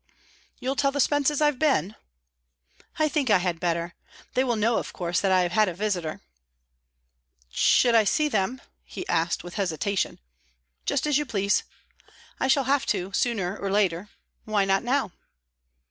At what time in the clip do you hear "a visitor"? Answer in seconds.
5.69-6.21